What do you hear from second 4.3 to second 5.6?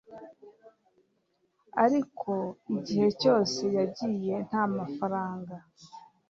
nta mafaranga